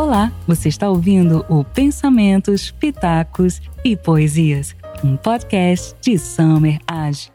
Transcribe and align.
Olá, 0.00 0.32
você 0.48 0.70
está 0.70 0.88
ouvindo 0.88 1.44
o 1.46 1.62
Pensamentos, 1.62 2.70
Pitacos 2.70 3.60
e 3.84 3.94
Poesias, 3.94 4.74
um 5.04 5.14
podcast 5.14 5.94
de 6.00 6.18
Summer 6.18 6.78
Age. 6.86 7.30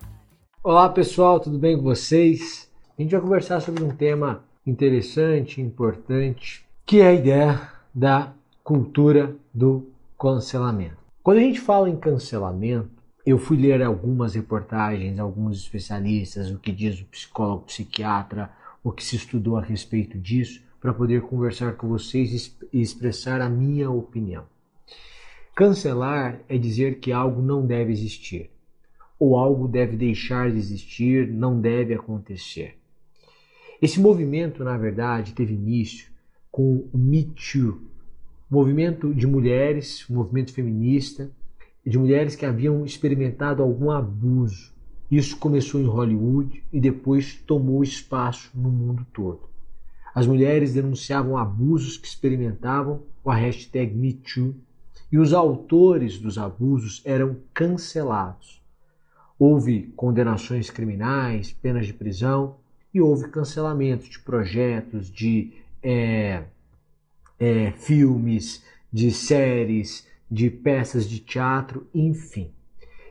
Olá 0.64 0.90
pessoal, 0.90 1.40
tudo 1.40 1.60
bem 1.60 1.78
com 1.78 1.84
vocês? 1.84 2.68
A 2.98 3.04
gente 3.04 3.12
vai 3.12 3.22
conversar 3.22 3.62
sobre 3.62 3.84
um 3.84 3.90
tema 3.90 4.44
interessante, 4.66 5.62
importante, 5.62 6.66
que 6.88 7.02
é 7.02 7.10
a 7.10 7.14
ideia 7.14 7.70
da 7.94 8.34
cultura 8.64 9.36
do 9.54 9.88
cancelamento. 10.20 10.98
Quando 11.22 11.38
a 11.38 11.42
gente 11.42 11.60
fala 11.60 11.88
em 11.88 11.98
cancelamento, 11.98 12.90
eu 13.24 13.38
fui 13.38 13.58
ler 13.58 13.84
algumas 13.84 14.34
reportagens, 14.34 15.20
alguns 15.20 15.58
especialistas, 15.58 16.50
o 16.50 16.58
que 16.58 16.72
diz 16.72 17.00
o 17.00 17.06
psicólogo, 17.06 17.62
o 17.62 17.66
psiquiatra, 17.68 18.50
o 18.84 18.92
que 18.92 19.04
se 19.04 19.18
estudou 19.18 19.56
a 19.56 19.62
respeito 19.62 20.18
disso, 20.18 20.65
para 20.86 20.94
poder 20.94 21.24
conversar 21.24 21.74
com 21.78 21.88
vocês 21.88 22.56
e 22.72 22.80
expressar 22.80 23.42
a 23.42 23.50
minha 23.50 23.90
opinião. 23.90 24.46
Cancelar 25.56 26.42
é 26.48 26.60
dizer 26.60 27.00
que 27.00 27.12
algo 27.12 27.42
não 27.42 27.66
deve 27.66 27.92
existir, 27.92 28.52
ou 29.18 29.36
algo 29.36 29.68
deve 29.68 29.98
deixar 29.98 30.52
de 30.52 30.60
existir, 30.60 31.28
não 31.28 31.60
deve 31.60 31.96
acontecer. 31.96 32.78
Esse 33.82 34.00
movimento, 34.00 34.64
na 34.64 34.78
verdade, 34.78 35.34
teve 35.34 35.56
início 35.56 36.08
com 36.52 36.88
o 36.94 36.98
Me 37.00 37.24
Too, 37.24 37.82
movimento 38.48 39.12
de 39.12 39.26
mulheres, 39.26 40.06
movimento 40.08 40.54
feminista, 40.54 41.32
de 41.84 41.98
mulheres 41.98 42.36
que 42.36 42.46
haviam 42.46 42.86
experimentado 42.86 43.64
algum 43.64 43.90
abuso. 43.90 44.72
Isso 45.10 45.36
começou 45.38 45.82
em 45.82 45.88
Hollywood 45.88 46.64
e 46.72 46.80
depois 46.80 47.34
tomou 47.34 47.82
espaço 47.82 48.52
no 48.54 48.70
mundo 48.70 49.04
todo. 49.12 49.55
As 50.16 50.26
mulheres 50.26 50.74
denunciavam 50.74 51.38
abusos 51.38 51.98
que 51.98 52.08
experimentavam 52.08 53.04
com 53.22 53.30
a 53.30 53.36
hashtag 53.36 53.94
MeToo 53.94 54.56
e 55.12 55.18
os 55.18 55.34
autores 55.34 56.18
dos 56.18 56.38
abusos 56.38 57.02
eram 57.04 57.36
cancelados. 57.54 58.64
Houve 59.38 59.92
condenações 59.94 60.70
criminais, 60.70 61.52
penas 61.52 61.86
de 61.86 61.94
prisão 61.94 62.56
e 62.94 63.02
houve 63.02 63.28
cancelamento 63.28 64.10
de 64.10 64.18
projetos, 64.20 65.12
de 65.12 65.52
é, 65.84 66.44
é, 67.38 67.72
filmes, 67.72 68.64
de 68.94 69.12
séries, 69.12 70.08
de 70.32 70.50
peças 70.50 71.10
de 71.10 71.20
teatro, 71.20 71.86
enfim. 71.94 72.52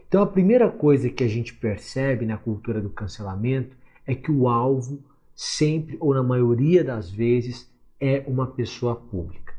Então 0.09 0.23
a 0.23 0.27
primeira 0.27 0.71
coisa 0.71 1.11
que 1.11 1.23
a 1.23 1.29
gente 1.29 1.53
percebe 1.53 2.25
na 2.25 2.39
cultura 2.39 2.81
do 2.81 2.89
cancelamento 2.89 3.77
é 4.07 4.15
que 4.15 4.33
o 4.33 4.49
alvo 4.49 5.05
sempre 5.35 5.97
ou 6.01 6.15
na 6.15 6.23
maioria 6.23 6.85
das 6.85 7.11
vezes 7.11 7.71
é 8.01 8.25
uma 8.27 8.47
pessoa 8.47 8.95
pública. 8.95 9.55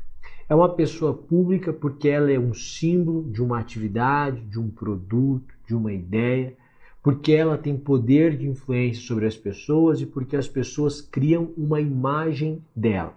É 0.48 0.54
uma 0.54 0.68
pessoa 0.68 1.12
pública 1.12 1.72
porque 1.72 2.08
ela 2.08 2.30
é 2.30 2.38
um 2.38 2.54
símbolo 2.54 3.24
de 3.30 3.42
uma 3.42 3.58
atividade, 3.58 4.40
de 4.42 4.60
um 4.60 4.70
produto, 4.70 5.52
de 5.66 5.74
uma 5.74 5.92
ideia, 5.92 6.56
porque 7.02 7.32
ela 7.32 7.58
tem 7.58 7.76
poder 7.76 8.36
de 8.36 8.48
influência 8.48 9.02
sobre 9.02 9.26
as 9.26 9.36
pessoas 9.36 10.00
e 10.00 10.06
porque 10.06 10.36
as 10.36 10.48
pessoas 10.48 11.00
criam 11.00 11.52
uma 11.56 11.80
imagem 11.80 12.62
dela. 12.74 13.14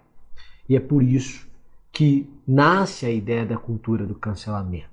E 0.68 0.76
é 0.76 0.80
por 0.80 1.02
isso 1.02 1.48
que 1.92 2.28
nasce 2.46 3.06
a 3.06 3.10
ideia 3.10 3.44
da 3.44 3.56
cultura 3.56 4.06
do 4.06 4.14
cancelamento. 4.14 4.90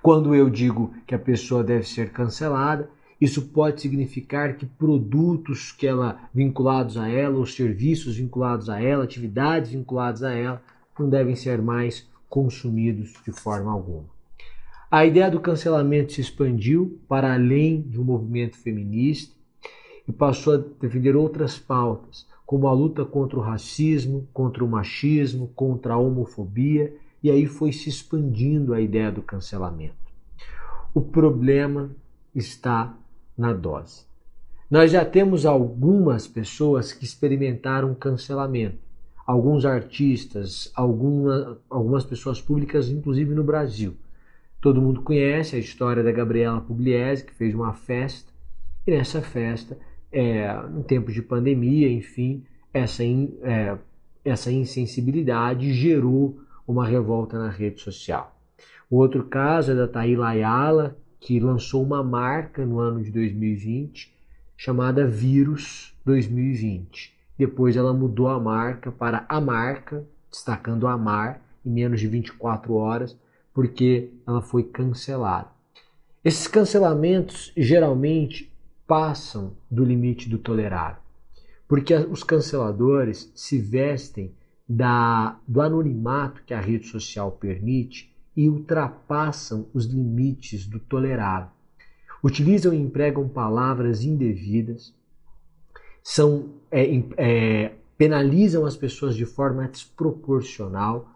Quando 0.00 0.34
eu 0.34 0.48
digo 0.48 0.94
que 1.06 1.14
a 1.14 1.18
pessoa 1.18 1.62
deve 1.62 1.84
ser 1.84 2.10
cancelada, 2.10 2.88
isso 3.22 3.42
pode 3.42 3.80
significar 3.80 4.56
que 4.56 4.66
produtos 4.66 5.70
que 5.70 5.86
ela 5.86 6.28
vinculados 6.34 6.96
a 6.96 7.08
ela, 7.08 7.38
ou 7.38 7.46
serviços 7.46 8.16
vinculados 8.16 8.68
a 8.68 8.82
ela, 8.82 9.04
atividades 9.04 9.70
vinculadas 9.70 10.24
a 10.24 10.32
ela, 10.32 10.60
não 10.98 11.08
devem 11.08 11.36
ser 11.36 11.62
mais 11.62 12.10
consumidos 12.28 13.14
de 13.24 13.30
forma 13.30 13.70
alguma. 13.70 14.06
A 14.90 15.06
ideia 15.06 15.30
do 15.30 15.38
cancelamento 15.38 16.12
se 16.12 16.20
expandiu 16.20 16.98
para 17.06 17.32
além 17.32 17.82
de 17.82 18.00
um 18.00 18.02
movimento 18.02 18.58
feminista 18.58 19.32
e 20.08 20.10
passou 20.10 20.54
a 20.54 20.64
defender 20.80 21.14
outras 21.14 21.56
pautas, 21.56 22.26
como 22.44 22.66
a 22.66 22.72
luta 22.72 23.04
contra 23.04 23.38
o 23.38 23.42
racismo, 23.42 24.26
contra 24.32 24.64
o 24.64 24.68
machismo, 24.68 25.46
contra 25.54 25.94
a 25.94 25.96
homofobia, 25.96 26.92
e 27.22 27.30
aí 27.30 27.46
foi 27.46 27.70
se 27.70 27.88
expandindo 27.88 28.74
a 28.74 28.80
ideia 28.80 29.12
do 29.12 29.22
cancelamento. 29.22 29.94
O 30.92 31.00
problema 31.00 31.88
está 32.34 32.98
na 33.42 33.52
dose. 33.52 34.04
Nós 34.70 34.90
já 34.90 35.04
temos 35.04 35.44
algumas 35.44 36.26
pessoas 36.26 36.92
que 36.92 37.04
experimentaram 37.04 37.94
cancelamento. 37.94 38.78
Alguns 39.26 39.64
artistas, 39.64 40.72
alguma, 40.74 41.58
algumas 41.68 42.04
pessoas 42.04 42.40
públicas, 42.40 42.88
inclusive 42.88 43.34
no 43.34 43.44
Brasil. 43.44 43.94
Todo 44.60 44.80
mundo 44.80 45.02
conhece 45.02 45.56
a 45.56 45.58
história 45.58 46.02
da 46.02 46.12
Gabriela 46.12 46.60
Pugliese, 46.60 47.24
que 47.24 47.34
fez 47.34 47.54
uma 47.54 47.74
festa, 47.74 48.32
e 48.86 48.92
nessa 48.92 49.20
festa, 49.20 49.76
é, 50.10 50.46
em 50.76 50.82
tempos 50.82 51.14
de 51.14 51.22
pandemia, 51.22 51.90
enfim, 51.90 52.44
essa, 52.72 53.04
in, 53.04 53.36
é, 53.42 53.76
essa 54.24 54.50
insensibilidade 54.50 55.72
gerou 55.74 56.38
uma 56.66 56.86
revolta 56.86 57.38
na 57.38 57.50
rede 57.50 57.80
social. 57.80 58.36
O 58.88 58.96
outro 58.96 59.24
caso 59.24 59.72
é 59.72 59.74
da 59.74 59.88
Taíla 59.88 60.28
Ayala, 60.28 60.96
que 61.22 61.38
lançou 61.38 61.84
uma 61.84 62.02
marca 62.02 62.66
no 62.66 62.80
ano 62.80 63.00
de 63.00 63.12
2020 63.12 64.12
chamada 64.56 65.06
Vírus 65.06 65.96
2020. 66.04 67.16
Depois 67.38 67.76
ela 67.76 67.92
mudou 67.92 68.26
a 68.26 68.40
marca 68.40 68.90
para 68.90 69.24
a 69.28 69.40
marca, 69.40 70.04
destacando 70.28 70.88
Amar 70.88 71.40
em 71.64 71.70
menos 71.70 72.00
de 72.00 72.08
24 72.08 72.74
horas, 72.74 73.16
porque 73.54 74.10
ela 74.26 74.42
foi 74.42 74.64
cancelada. 74.64 75.48
Esses 76.24 76.48
cancelamentos 76.48 77.52
geralmente 77.56 78.52
passam 78.84 79.52
do 79.70 79.84
limite 79.84 80.28
do 80.28 80.38
tolerável, 80.38 81.00
porque 81.68 81.94
os 81.94 82.24
canceladores 82.24 83.30
se 83.32 83.58
vestem 83.60 84.34
da, 84.68 85.38
do 85.46 85.60
anonimato 85.60 86.42
que 86.44 86.52
a 86.52 86.60
rede 86.60 86.88
social 86.88 87.30
permite 87.30 88.11
e 88.36 88.48
ultrapassam 88.48 89.66
os 89.74 89.86
limites 89.86 90.66
do 90.66 90.78
tolerável. 90.78 91.50
Utilizam 92.24 92.72
e 92.72 92.78
empregam 92.78 93.28
palavras 93.28 94.04
indevidas, 94.04 94.94
são, 96.02 96.50
é, 96.70 96.84
é, 97.16 97.74
penalizam 97.96 98.64
as 98.64 98.76
pessoas 98.76 99.14
de 99.14 99.26
forma 99.26 99.68
desproporcional 99.68 101.08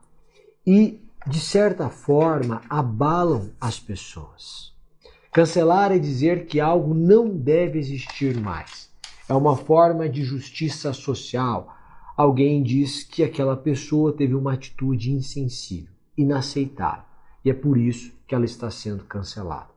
e, 0.67 1.01
de 1.27 1.41
certa 1.41 1.89
forma, 1.89 2.63
abalam 2.69 3.51
as 3.61 3.79
pessoas. 3.79 4.75
Cancelar 5.33 5.93
é 5.93 5.99
dizer 5.99 6.47
que 6.47 6.61
algo 6.61 6.95
não 6.95 7.29
deve 7.29 7.79
existir 7.79 8.37
mais. 8.37 8.91
É 9.29 9.35
uma 9.35 9.57
forma 9.57 10.09
de 10.09 10.23
justiça 10.23 10.93
social. 10.93 11.75
Alguém 12.17 12.63
diz 12.63 13.05
que 13.05 13.23
aquela 13.23 13.57
pessoa 13.57 14.13
teve 14.13 14.35
uma 14.35 14.55
atitude 14.55 15.13
insensível 15.13 15.97
inaceitável. 16.17 17.05
E 17.47 17.51
é 17.51 17.55
por 17.55 17.79
isso 17.79 18.13
que 18.27 18.35
ela 18.35 18.45
está 18.45 18.69
sendo 18.73 19.05
cancelada. 19.05 19.69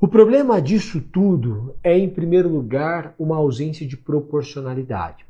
O 0.00 0.08
problema 0.08 0.60
disso 0.60 1.00
tudo 1.00 1.76
é, 1.84 1.96
em 1.96 2.10
primeiro 2.10 2.48
lugar, 2.48 3.14
uma 3.16 3.36
ausência 3.36 3.86
de 3.86 3.96
proporcionalidade. 3.96 5.24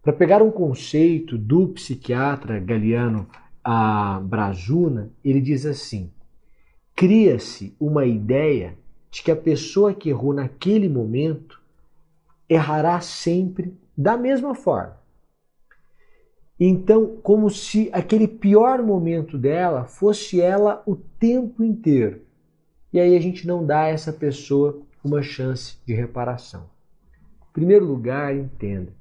Para 0.00 0.12
pegar 0.12 0.40
um 0.40 0.52
conceito 0.52 1.36
do 1.36 1.66
psiquiatra 1.66 2.60
Galiano 2.60 3.26
a 3.64 4.20
Brazuna, 4.22 5.10
ele 5.24 5.40
diz 5.40 5.66
assim: 5.66 6.12
cria-se 6.94 7.74
uma 7.80 8.06
ideia 8.06 8.78
de 9.10 9.20
que 9.20 9.32
a 9.32 9.36
pessoa 9.36 9.92
que 9.92 10.10
errou 10.10 10.32
naquele 10.32 10.88
momento 10.88 11.60
errará 12.48 13.00
sempre 13.00 13.76
da 13.98 14.16
mesma 14.16 14.54
forma. 14.54 15.01
Então, 16.64 17.16
como 17.24 17.50
se 17.50 17.90
aquele 17.92 18.28
pior 18.28 18.80
momento 18.84 19.36
dela 19.36 19.84
fosse 19.84 20.40
ela 20.40 20.80
o 20.86 20.94
tempo 20.94 21.64
inteiro. 21.64 22.22
E 22.92 23.00
aí 23.00 23.16
a 23.16 23.20
gente 23.20 23.48
não 23.48 23.66
dá 23.66 23.80
a 23.80 23.88
essa 23.88 24.12
pessoa 24.12 24.80
uma 25.02 25.22
chance 25.22 25.78
de 25.84 25.92
reparação. 25.92 26.70
Em 27.50 27.52
primeiro 27.52 27.84
lugar, 27.84 28.36
entenda: 28.36 28.94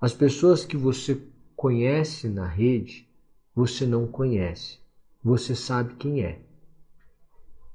as 0.00 0.12
pessoas 0.12 0.64
que 0.64 0.76
você 0.76 1.22
conhece 1.54 2.28
na 2.28 2.48
rede, 2.48 3.08
você 3.54 3.86
não 3.86 4.04
conhece. 4.08 4.80
Você 5.22 5.54
sabe 5.54 5.94
quem 5.94 6.24
é. 6.24 6.40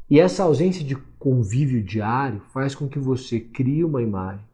E 0.09 0.19
essa 0.19 0.43
ausência 0.43 0.83
de 0.83 0.97
convívio 1.17 1.81
diário 1.81 2.41
faz 2.51 2.75
com 2.75 2.89
que 2.89 2.99
você 2.99 3.39
crie 3.39 3.85
uma 3.85 4.01
imagem. 4.01 4.45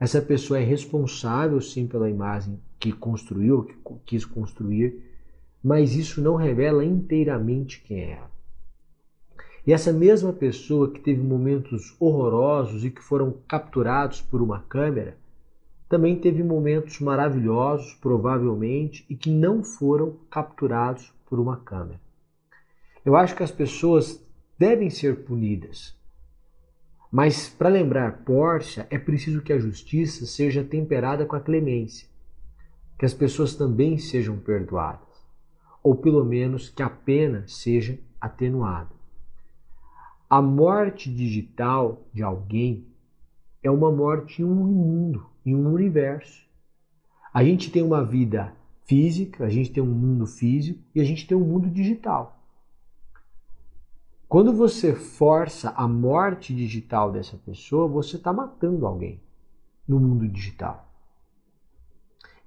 Essa 0.00 0.20
pessoa 0.20 0.58
é 0.58 0.64
responsável 0.64 1.60
sim 1.60 1.86
pela 1.86 2.10
imagem 2.10 2.60
que 2.78 2.92
construiu, 2.92 3.64
que 3.64 3.76
quis 4.04 4.24
construir, 4.24 5.02
mas 5.62 5.94
isso 5.94 6.20
não 6.20 6.36
revela 6.36 6.84
inteiramente 6.84 7.82
quem 7.82 8.12
é. 8.12 8.22
E 9.66 9.72
essa 9.72 9.92
mesma 9.92 10.32
pessoa 10.32 10.92
que 10.92 11.00
teve 11.00 11.20
momentos 11.20 11.96
horrorosos 11.98 12.84
e 12.84 12.90
que 12.90 13.02
foram 13.02 13.34
capturados 13.48 14.20
por 14.20 14.40
uma 14.40 14.60
câmera, 14.60 15.16
também 15.88 16.16
teve 16.16 16.42
momentos 16.42 17.00
maravilhosos, 17.00 17.94
provavelmente, 17.94 19.04
e 19.08 19.16
que 19.16 19.30
não 19.30 19.64
foram 19.64 20.16
capturados 20.30 21.12
por 21.26 21.40
uma 21.40 21.56
câmera. 21.56 22.00
Eu 23.04 23.16
acho 23.16 23.36
que 23.36 23.42
as 23.42 23.50
pessoas 23.50 24.24
devem 24.58 24.90
ser 24.90 25.24
punidas. 25.24 25.96
Mas 27.10 27.48
para 27.48 27.68
lembrar 27.68 28.24
Porsche, 28.24 28.84
é 28.90 28.98
preciso 28.98 29.42
que 29.42 29.52
a 29.52 29.58
justiça 29.58 30.26
seja 30.26 30.64
temperada 30.64 31.24
com 31.24 31.36
a 31.36 31.40
clemência, 31.40 32.08
que 32.98 33.04
as 33.04 33.14
pessoas 33.14 33.54
também 33.54 33.98
sejam 33.98 34.38
perdoadas, 34.38 35.06
ou 35.82 35.94
pelo 35.94 36.24
menos 36.24 36.68
que 36.68 36.82
a 36.82 36.90
pena 36.90 37.44
seja 37.46 37.98
atenuada. 38.20 38.94
A 40.28 40.42
morte 40.42 41.12
digital 41.12 42.02
de 42.12 42.22
alguém 42.22 42.86
é 43.62 43.70
uma 43.70 43.92
morte 43.92 44.42
em 44.42 44.44
um 44.44 44.54
mundo, 44.54 45.26
em 45.44 45.54
um 45.54 45.72
universo. 45.72 46.46
A 47.32 47.44
gente 47.44 47.70
tem 47.70 47.82
uma 47.82 48.04
vida 48.04 48.52
física, 48.84 49.44
a 49.44 49.48
gente 49.48 49.70
tem 49.70 49.82
um 49.82 49.86
mundo 49.86 50.26
físico 50.26 50.82
e 50.94 51.00
a 51.00 51.04
gente 51.04 51.26
tem 51.26 51.36
um 51.36 51.44
mundo 51.44 51.68
digital. 51.68 52.40
Quando 54.28 54.52
você 54.52 54.94
força 54.94 55.70
a 55.70 55.86
morte 55.86 56.54
digital 56.54 57.12
dessa 57.12 57.36
pessoa, 57.36 57.86
você 57.86 58.16
está 58.16 58.32
matando 58.32 58.84
alguém 58.84 59.20
no 59.86 60.00
mundo 60.00 60.26
digital. 60.26 60.85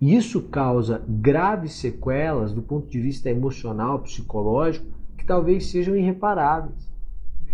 E 0.02 0.16
isso 0.16 0.42
causa 0.44 1.04
graves 1.08 1.74
sequelas 1.74 2.54
do 2.54 2.62
ponto 2.62 2.88
de 2.88 3.02
vista 3.02 3.30
emocional, 3.30 4.00
psicológico, 4.00 4.86
que 5.18 5.26
talvez 5.26 5.68
sejam 5.68 5.96
irreparáveis. 5.96 6.90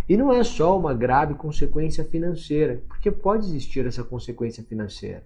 E 0.07 0.15
não 0.15 0.31
é 0.31 0.44
só 0.44 0.77
uma 0.77 0.94
grave 0.94 1.33
consequência 1.33 2.03
financeira, 2.03 2.83
porque 2.88 3.09
pode 3.09 3.47
existir 3.47 3.88
essa 3.88 4.03
consequência 4.03 4.63
financeira. 4.63 5.24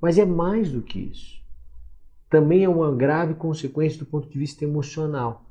Mas 0.00 0.16
é 0.16 0.24
mais 0.24 0.72
do 0.72 0.80
que 0.80 0.98
isso. 0.98 1.42
Também 2.30 2.64
é 2.64 2.68
uma 2.68 2.90
grave 2.90 3.34
consequência 3.34 3.98
do 3.98 4.06
ponto 4.06 4.26
de 4.26 4.38
vista 4.38 4.64
emocional. 4.64 5.44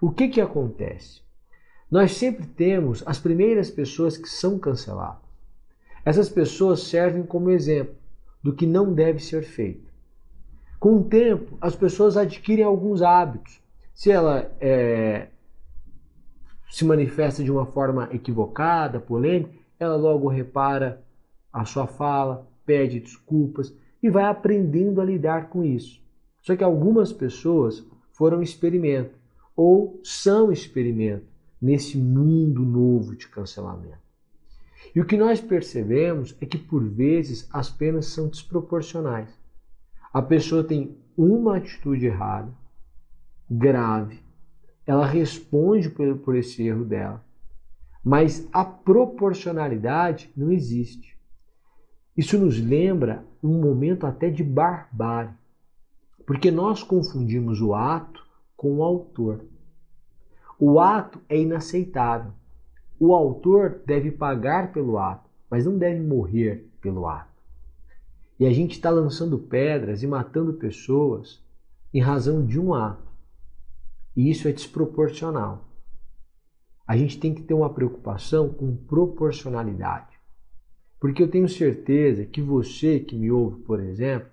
O 0.00 0.10
que, 0.10 0.28
que 0.28 0.40
acontece? 0.40 1.20
Nós 1.88 2.16
sempre 2.16 2.46
temos 2.46 3.04
as 3.06 3.20
primeiras 3.20 3.70
pessoas 3.70 4.16
que 4.16 4.28
são 4.28 4.58
canceladas. 4.58 5.22
Essas 6.04 6.28
pessoas 6.28 6.80
servem 6.82 7.22
como 7.22 7.50
exemplo 7.50 7.94
do 8.42 8.52
que 8.52 8.66
não 8.66 8.92
deve 8.92 9.20
ser 9.20 9.42
feito. 9.44 9.89
Com 10.80 10.96
o 10.96 11.04
tempo, 11.04 11.58
as 11.60 11.76
pessoas 11.76 12.16
adquirem 12.16 12.64
alguns 12.64 13.02
hábitos. 13.02 13.60
Se 13.92 14.10
ela 14.10 14.50
é, 14.58 15.28
se 16.70 16.86
manifesta 16.86 17.44
de 17.44 17.52
uma 17.52 17.66
forma 17.66 18.08
equivocada, 18.12 18.98
polêmica, 18.98 19.52
ela 19.78 19.94
logo 19.94 20.26
repara 20.26 21.04
a 21.52 21.66
sua 21.66 21.86
fala, 21.86 22.48
pede 22.64 22.98
desculpas 22.98 23.74
e 24.02 24.08
vai 24.08 24.24
aprendendo 24.24 25.02
a 25.02 25.04
lidar 25.04 25.50
com 25.50 25.62
isso. 25.62 26.00
Só 26.40 26.56
que 26.56 26.64
algumas 26.64 27.12
pessoas 27.12 27.84
foram 28.12 28.42
experimento 28.42 29.14
ou 29.54 30.00
são 30.02 30.50
experimento 30.50 31.26
nesse 31.60 31.98
mundo 31.98 32.62
novo 32.62 33.14
de 33.14 33.28
cancelamento. 33.28 33.98
E 34.94 35.00
o 35.00 35.04
que 35.04 35.18
nós 35.18 35.42
percebemos 35.42 36.34
é 36.40 36.46
que 36.46 36.56
por 36.56 36.82
vezes 36.82 37.46
as 37.52 37.68
penas 37.68 38.06
são 38.06 38.28
desproporcionais. 38.28 39.39
A 40.12 40.20
pessoa 40.20 40.64
tem 40.64 40.96
uma 41.16 41.58
atitude 41.58 42.06
errada, 42.06 42.52
grave, 43.48 44.20
ela 44.84 45.06
responde 45.06 45.88
por, 45.88 46.18
por 46.18 46.34
esse 46.34 46.66
erro 46.66 46.84
dela, 46.84 47.24
mas 48.02 48.48
a 48.52 48.64
proporcionalidade 48.64 50.32
não 50.36 50.50
existe. 50.50 51.16
Isso 52.16 52.36
nos 52.36 52.58
lembra 52.58 53.24
um 53.40 53.60
momento 53.60 54.04
até 54.04 54.28
de 54.30 54.42
barbárie, 54.42 55.34
porque 56.26 56.50
nós 56.50 56.82
confundimos 56.82 57.60
o 57.60 57.72
ato 57.72 58.26
com 58.56 58.78
o 58.78 58.82
autor. 58.82 59.44
O 60.58 60.80
ato 60.80 61.20
é 61.28 61.38
inaceitável. 61.38 62.32
O 62.98 63.14
autor 63.14 63.80
deve 63.86 64.10
pagar 64.10 64.72
pelo 64.72 64.98
ato, 64.98 65.30
mas 65.48 65.64
não 65.64 65.78
deve 65.78 66.00
morrer 66.00 66.68
pelo 66.80 67.06
ato. 67.06 67.29
E 68.40 68.46
a 68.46 68.52
gente 68.54 68.72
está 68.72 68.88
lançando 68.88 69.38
pedras 69.38 70.02
e 70.02 70.06
matando 70.06 70.54
pessoas 70.54 71.44
em 71.92 72.00
razão 72.00 72.46
de 72.46 72.58
um 72.58 72.72
ato. 72.72 73.12
E 74.16 74.30
isso 74.30 74.48
é 74.48 74.52
desproporcional. 74.52 75.68
A 76.86 76.96
gente 76.96 77.20
tem 77.20 77.34
que 77.34 77.42
ter 77.42 77.52
uma 77.52 77.68
preocupação 77.68 78.48
com 78.48 78.74
proporcionalidade. 78.74 80.18
Porque 80.98 81.22
eu 81.22 81.28
tenho 81.28 81.50
certeza 81.50 82.24
que 82.24 82.40
você 82.40 82.98
que 82.98 83.14
me 83.14 83.30
ouve, 83.30 83.60
por 83.60 83.78
exemplo, 83.78 84.30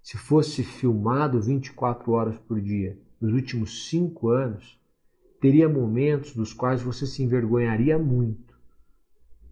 se 0.00 0.16
fosse 0.16 0.62
filmado 0.62 1.42
24 1.42 2.12
horas 2.12 2.38
por 2.38 2.60
dia 2.60 2.96
nos 3.20 3.32
últimos 3.32 3.88
cinco 3.88 4.28
anos, 4.28 4.80
teria 5.40 5.68
momentos 5.68 6.36
dos 6.36 6.52
quais 6.52 6.82
você 6.82 7.04
se 7.04 7.20
envergonharia 7.20 7.98
muito 7.98 8.54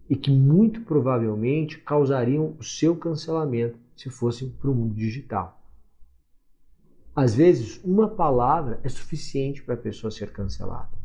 e 0.09 0.15
que 0.15 0.31
muito 0.31 0.81
provavelmente 0.81 1.77
causariam 1.79 2.55
o 2.57 2.63
seu 2.63 2.95
cancelamento 2.95 3.88
se 3.99 4.09
fossem 4.09 4.49
para 4.49 4.71
o 4.71 4.73
mundo 4.73 4.95
digital. 4.95 5.61
Às 7.13 7.35
vezes, 7.35 7.83
uma 7.83 8.07
palavra 8.07 8.79
é 8.81 8.87
suficiente 8.87 9.61
para 9.61 9.73
a 9.73 9.77
pessoa 9.77 10.09
ser 10.09 10.31
cancelada, 10.31 10.97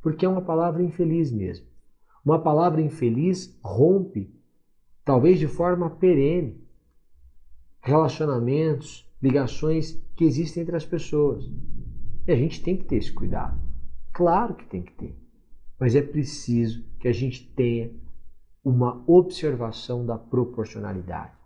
porque 0.00 0.26
é 0.26 0.28
uma 0.28 0.42
palavra 0.42 0.82
infeliz 0.82 1.30
mesmo. 1.30 1.68
Uma 2.24 2.40
palavra 2.40 2.80
infeliz 2.80 3.56
rompe, 3.62 4.34
talvez 5.04 5.38
de 5.38 5.46
forma 5.46 5.88
perene, 5.88 6.60
relacionamentos, 7.80 9.08
ligações 9.22 10.02
que 10.16 10.24
existem 10.24 10.64
entre 10.64 10.74
as 10.74 10.84
pessoas. 10.84 11.48
E 12.26 12.32
a 12.32 12.36
gente 12.36 12.60
tem 12.60 12.76
que 12.76 12.84
ter 12.84 12.96
esse 12.96 13.12
cuidado. 13.12 13.60
Claro 14.12 14.56
que 14.56 14.66
tem 14.66 14.82
que 14.82 14.92
ter, 14.94 15.16
mas 15.78 15.94
é 15.94 16.02
preciso 16.02 16.84
que 16.98 17.06
a 17.06 17.12
gente 17.12 17.46
tenha 17.54 17.92
uma 18.64 19.00
observação 19.06 20.04
da 20.04 20.18
proporcionalidade. 20.18 21.41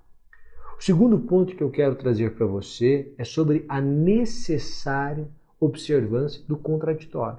O 0.78 0.82
segundo 0.82 1.19
ponto 1.19 1.56
que 1.56 1.62
eu 1.62 1.70
quero 1.70 1.96
trazer 1.96 2.34
para 2.34 2.46
você 2.46 3.12
é 3.17 3.25
sobre 3.25 3.64
a 3.69 3.81
necessária 3.81 5.28
observância 5.58 6.44
do 6.46 6.56
contraditório. 6.56 7.38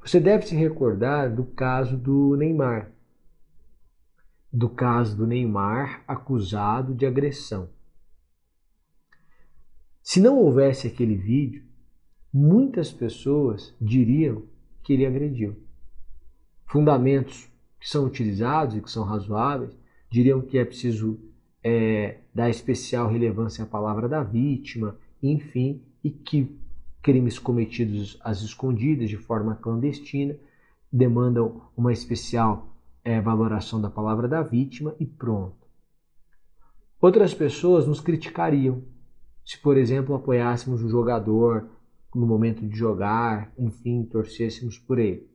Você 0.00 0.20
deve 0.20 0.46
se 0.46 0.54
recordar 0.54 1.34
do 1.34 1.44
caso 1.44 1.96
do 1.96 2.36
Neymar. 2.36 2.92
Do 4.52 4.68
caso 4.68 5.16
do 5.16 5.26
Neymar 5.26 6.04
acusado 6.06 6.94
de 6.94 7.04
agressão. 7.04 7.68
Se 10.00 10.20
não 10.20 10.38
houvesse 10.38 10.86
aquele 10.86 11.16
vídeo, 11.16 11.64
muitas 12.32 12.92
pessoas 12.92 13.74
diriam 13.80 14.44
que 14.84 14.92
ele 14.92 15.04
agrediu. 15.04 15.60
Fundamentos 16.64 17.50
que 17.80 17.88
são 17.88 18.04
utilizados 18.04 18.76
e 18.76 18.80
que 18.80 18.90
são 18.90 19.02
razoáveis 19.02 19.76
diriam 20.08 20.40
que 20.40 20.56
é 20.56 20.64
preciso 20.64 21.18
é, 21.68 22.18
dar 22.32 22.48
especial 22.48 23.10
relevância 23.10 23.64
à 23.64 23.66
palavra 23.66 24.08
da 24.08 24.22
vítima, 24.22 24.96
enfim, 25.20 25.82
e 26.04 26.10
que 26.10 26.56
crimes 27.02 27.40
cometidos 27.40 28.16
às 28.22 28.40
escondidas, 28.40 29.10
de 29.10 29.16
forma 29.16 29.56
clandestina, 29.56 30.36
demandam 30.92 31.62
uma 31.76 31.92
especial 31.92 32.68
é, 33.02 33.20
valoração 33.20 33.80
da 33.80 33.90
palavra 33.90 34.28
da 34.28 34.44
vítima 34.44 34.94
e 35.00 35.04
pronto. 35.04 35.66
Outras 37.00 37.34
pessoas 37.34 37.84
nos 37.84 38.00
criticariam 38.00 38.84
se, 39.44 39.58
por 39.58 39.76
exemplo, 39.76 40.14
apoiássemos 40.14 40.84
um 40.84 40.88
jogador 40.88 41.68
no 42.14 42.28
momento 42.28 42.64
de 42.64 42.76
jogar, 42.76 43.52
enfim, 43.58 44.04
torcêssemos 44.04 44.78
por 44.78 45.00
ele. 45.00 45.28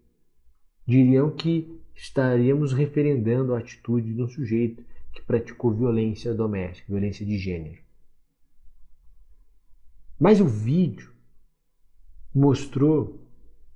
Diriam 0.88 1.30
que 1.30 1.78
estaríamos 1.94 2.72
referendando 2.72 3.54
a 3.54 3.60
atitude 3.60 4.14
de 4.14 4.24
um 4.24 4.30
sujeito 4.30 4.82
que 5.12 5.22
praticou 5.22 5.74
violência 5.74 6.34
doméstica, 6.34 6.92
violência 6.92 7.26
de 7.26 7.38
gênero. 7.38 7.82
Mas 10.20 10.40
o 10.40 10.46
vídeo 10.46 11.12
mostrou 12.34 13.20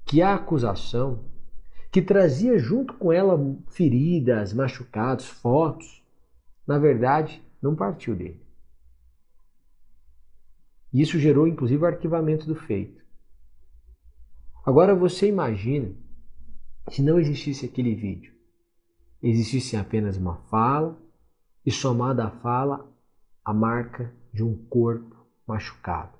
que 0.06 0.22
a 0.22 0.36
acusação, 0.36 1.26
que 1.92 2.02
trazia 2.02 2.58
junto 2.60 2.94
com 2.94 3.12
ela 3.12 3.38
feridas, 3.68 4.54
machucados, 4.54 5.26
fotos, 5.26 6.04
na 6.68 6.78
verdade 6.78 7.44
não 7.62 7.76
partiu 7.76 8.16
dele. 8.16 8.46
Isso 10.94 11.20
gerou 11.20 11.48
inclusive 11.48 11.84
o 11.84 11.88
arquivamento 11.88 12.46
do 12.46 12.56
feito. 12.56 13.04
Agora 14.66 14.96
você 14.96 15.28
imagina 15.28 15.94
se 16.90 17.02
não 17.02 17.20
existisse 17.20 17.66
aquele 17.66 17.96
vídeo, 17.96 18.34
existisse 19.22 19.76
apenas 19.76 20.18
uma 20.18 20.38
fala 20.44 21.05
e 21.66 21.72
somada 21.72 22.26
à 22.26 22.30
fala 22.30 22.88
a 23.44 23.54
marca 23.54 24.14
de 24.32 24.44
um 24.44 24.56
corpo 24.68 25.16
machucado. 25.48 26.18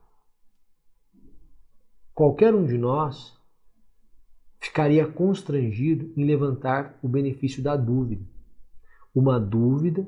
Qualquer 2.14 2.56
um 2.56 2.66
de 2.66 2.78
nós 2.78 3.38
ficaria 4.60 5.06
constrangido 5.06 6.12
em 6.18 6.26
levantar 6.26 6.98
o 7.02 7.08
benefício 7.08 7.62
da 7.62 7.76
dúvida. 7.76 8.26
Uma 9.14 9.40
dúvida 9.40 10.08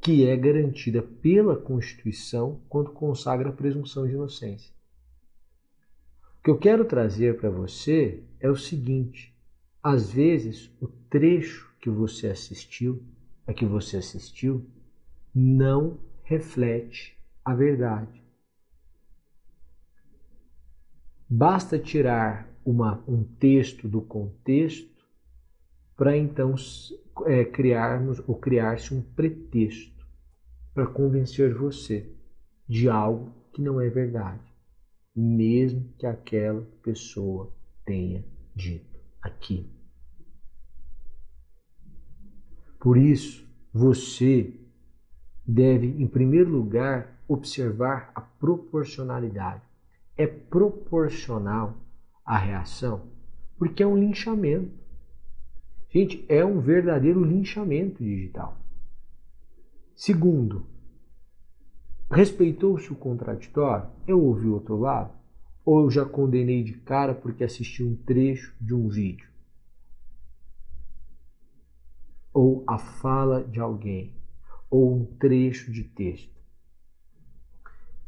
que 0.00 0.26
é 0.26 0.36
garantida 0.36 1.02
pela 1.02 1.56
Constituição 1.56 2.60
quando 2.68 2.92
consagra 2.92 3.50
a 3.50 3.52
presunção 3.52 4.06
de 4.06 4.14
inocência. 4.14 4.72
O 6.38 6.42
que 6.42 6.50
eu 6.50 6.58
quero 6.58 6.84
trazer 6.84 7.38
para 7.38 7.50
você 7.50 8.22
é 8.40 8.48
o 8.48 8.56
seguinte: 8.56 9.34
às 9.82 10.10
vezes 10.10 10.70
o 10.80 10.86
trecho 10.86 11.72
que 11.80 11.90
você 11.90 12.28
assistiu, 12.28 13.02
a 13.46 13.54
que 13.54 13.64
você 13.64 13.98
assistiu, 13.98 14.68
não 15.34 15.98
reflete 16.22 17.16
a 17.44 17.54
verdade. 17.54 18.22
Basta 21.28 21.78
tirar 21.78 22.48
uma, 22.64 23.02
um 23.06 23.22
texto 23.22 23.88
do 23.88 24.00
contexto 24.00 24.96
para 25.96 26.16
então 26.16 26.54
é, 27.26 27.44
criarmos 27.44 28.20
ou 28.28 28.36
criar-se 28.36 28.92
um 28.92 29.00
pretexto 29.00 30.06
para 30.74 30.86
convencer 30.86 31.54
você 31.54 32.10
de 32.68 32.88
algo 32.88 33.32
que 33.52 33.62
não 33.62 33.80
é 33.80 33.88
verdade, 33.88 34.42
mesmo 35.14 35.88
que 35.96 36.04
aquela 36.04 36.62
pessoa 36.82 37.52
tenha 37.84 38.24
dito 38.54 38.98
aqui. 39.22 39.75
Por 42.86 42.96
isso, 42.96 43.44
você 43.74 44.54
deve, 45.44 45.88
em 45.88 46.06
primeiro 46.06 46.48
lugar, 46.48 47.20
observar 47.26 48.12
a 48.14 48.20
proporcionalidade. 48.20 49.60
É 50.16 50.24
proporcional 50.24 51.74
a 52.24 52.38
reação, 52.38 53.08
porque 53.58 53.82
é 53.82 53.86
um 53.88 53.98
linchamento. 53.98 54.70
Gente, 55.90 56.24
é 56.28 56.44
um 56.44 56.60
verdadeiro 56.60 57.24
linchamento 57.24 58.04
digital. 58.04 58.56
Segundo, 59.96 60.64
respeitou-se 62.08 62.92
o 62.92 62.94
contraditório? 62.94 63.90
Eu 64.06 64.22
ouvi 64.22 64.46
o 64.46 64.54
outro 64.54 64.78
lado? 64.78 65.10
Ou 65.64 65.80
eu 65.80 65.90
já 65.90 66.04
condenei 66.04 66.62
de 66.62 66.74
cara 66.74 67.16
porque 67.16 67.42
assisti 67.42 67.82
um 67.82 67.96
trecho 67.96 68.54
de 68.60 68.72
um 68.72 68.86
vídeo? 68.86 69.28
Ou 72.36 72.62
a 72.66 72.76
fala 72.76 73.42
de 73.42 73.58
alguém? 73.60 74.14
Ou 74.68 74.94
um 74.94 75.06
trecho 75.06 75.72
de 75.72 75.82
texto? 75.82 76.36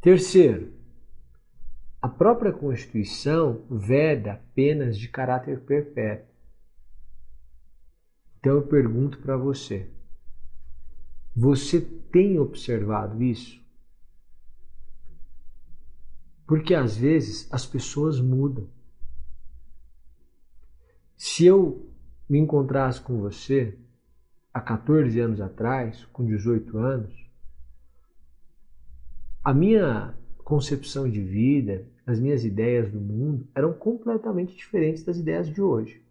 Terceiro, 0.02 0.70
a 2.02 2.10
própria 2.10 2.52
Constituição 2.52 3.64
veda 3.70 4.44
penas 4.54 4.98
de 4.98 5.08
caráter 5.08 5.60
perpétuo. 5.60 6.28
Então 8.38 8.56
eu 8.56 8.66
pergunto 8.66 9.16
para 9.16 9.34
você: 9.34 9.88
você 11.34 11.80
tem 11.80 12.38
observado 12.38 13.22
isso? 13.22 13.58
Porque 16.46 16.74
às 16.74 16.98
vezes 16.98 17.50
as 17.50 17.64
pessoas 17.64 18.20
mudam. 18.20 18.68
Se 21.16 21.46
eu 21.46 21.90
me 22.28 22.38
encontrasse 22.38 23.00
com 23.00 23.22
você 23.22 23.87
há 24.58 24.60
14 24.60 25.20
anos 25.20 25.40
atrás, 25.40 26.04
com 26.12 26.26
18 26.26 26.78
anos, 26.78 27.14
a 29.42 29.54
minha 29.54 30.14
concepção 30.38 31.08
de 31.08 31.22
vida, 31.22 31.86
as 32.04 32.18
minhas 32.18 32.44
ideias 32.44 32.90
do 32.90 33.00
mundo 33.00 33.46
eram 33.54 33.72
completamente 33.72 34.56
diferentes 34.56 35.04
das 35.04 35.16
ideias 35.16 35.48
de 35.48 35.62
hoje. 35.62 36.02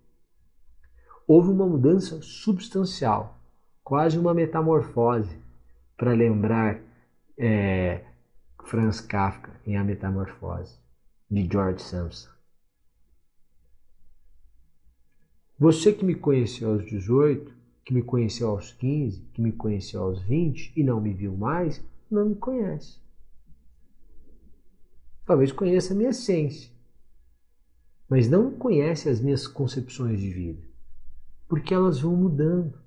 Houve 1.28 1.50
uma 1.50 1.68
mudança 1.68 2.22
substancial, 2.22 3.38
quase 3.84 4.18
uma 4.18 4.34
metamorfose, 4.34 5.38
para 5.98 6.14
lembrar 6.14 6.80
é, 7.38 8.06
Franz 8.64 9.02
Kafka 9.02 9.52
em 9.66 9.76
A 9.76 9.84
Metamorfose, 9.84 10.80
de 11.30 11.46
George 11.52 11.82
Sampson. 11.82 12.30
Você 15.60 15.92
que 15.92 16.06
me 16.06 16.16
conheceu 16.16 16.72
aos 16.72 16.86
18, 16.86 17.57
que 17.88 17.94
me 17.94 18.04
conheceu 18.04 18.50
aos 18.50 18.74
15, 18.74 19.22
que 19.34 19.42
me 19.42 19.54
conheceu 19.54 20.04
aos 20.04 20.22
20 20.24 20.74
e 20.76 20.84
não 20.84 21.00
me 21.00 21.14
viu 21.14 21.38
mais, 21.38 21.82
não 22.12 22.28
me 22.28 22.36
conhece. 22.36 23.00
Talvez 25.26 25.54
conheça 25.54 25.94
a 25.94 25.96
minha 25.96 26.10
essência, 26.10 26.70
mas 28.10 28.30
não 28.30 28.52
conhece 28.52 29.08
as 29.08 29.22
minhas 29.22 29.48
concepções 29.48 30.20
de 30.20 30.30
vida, 30.30 30.62
porque 31.48 31.74
elas 31.74 32.02
vão 32.02 32.14
mudando. 32.14 32.78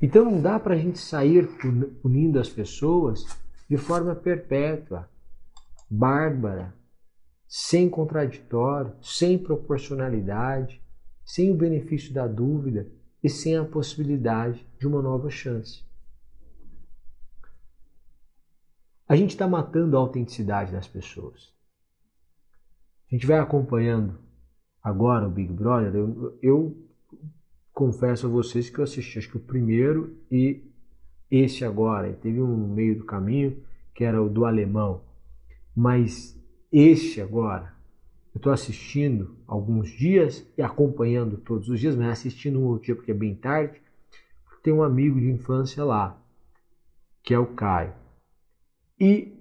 Então 0.00 0.24
não 0.24 0.40
dá 0.40 0.60
para 0.60 0.74
a 0.74 0.78
gente 0.78 1.00
sair 1.00 1.48
punindo 2.02 2.38
as 2.38 2.48
pessoas 2.48 3.26
de 3.68 3.76
forma 3.76 4.14
perpétua, 4.14 5.10
bárbara, 5.90 6.72
sem 7.48 7.90
contraditório, 7.90 8.94
sem 9.02 9.36
proporcionalidade, 9.36 10.80
sem 11.24 11.50
o 11.50 11.56
benefício 11.56 12.14
da 12.14 12.28
dúvida 12.28 12.99
e 13.22 13.28
sem 13.28 13.56
a 13.56 13.64
possibilidade 13.64 14.66
de 14.78 14.86
uma 14.86 15.02
nova 15.02 15.30
chance. 15.30 15.84
a 19.10 19.16
gente 19.16 19.30
está 19.30 19.48
matando 19.48 19.96
a 19.96 20.00
autenticidade 20.00 20.70
das 20.70 20.86
pessoas. 20.86 21.52
A 23.10 23.14
gente 23.16 23.26
vai 23.26 23.40
acompanhando 23.40 24.16
agora 24.80 25.26
o 25.26 25.30
Big 25.32 25.52
Brother. 25.52 25.92
Eu, 25.96 26.38
eu 26.40 26.88
confesso 27.72 28.28
a 28.28 28.30
vocês 28.30 28.70
que 28.70 28.78
eu 28.78 28.84
assisti 28.84 29.18
acho 29.18 29.28
que 29.28 29.36
o 29.36 29.40
primeiro 29.40 30.16
e 30.30 30.62
esse 31.28 31.64
agora. 31.64 32.12
Teve 32.12 32.40
um 32.40 32.72
meio 32.72 32.98
do 32.98 33.04
caminho 33.04 33.60
que 33.96 34.04
era 34.04 34.22
o 34.22 34.28
do 34.28 34.44
alemão. 34.44 35.02
Mas 35.74 36.40
este 36.70 37.20
agora, 37.20 37.74
eu 38.34 38.38
estou 38.38 38.52
assistindo 38.52 39.36
alguns 39.46 39.90
dias 39.90 40.46
e 40.56 40.62
acompanhando 40.62 41.38
todos 41.38 41.68
os 41.68 41.80
dias, 41.80 41.96
mas 41.96 42.08
assistindo 42.08 42.60
um 42.60 42.66
outro 42.66 42.86
dia 42.86 42.96
porque 42.96 43.10
é 43.10 43.14
bem 43.14 43.34
tarde. 43.34 43.80
Tem 44.62 44.72
um 44.72 44.82
amigo 44.82 45.18
de 45.18 45.30
infância 45.30 45.82
lá, 45.84 46.22
que 47.22 47.32
é 47.32 47.38
o 47.38 47.54
Caio. 47.54 47.94
E 48.98 49.32